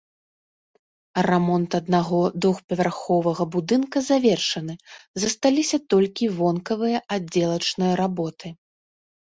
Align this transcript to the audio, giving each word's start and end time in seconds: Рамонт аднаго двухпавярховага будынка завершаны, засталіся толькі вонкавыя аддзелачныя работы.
Рамонт 1.29 1.69
аднаго 1.79 2.21
двухпавярховага 2.45 3.43
будынка 3.57 3.97
завершаны, 4.09 4.73
засталіся 5.25 5.77
толькі 5.97 6.33
вонкавыя 6.41 6.97
аддзелачныя 7.19 7.93
работы. 8.05 8.47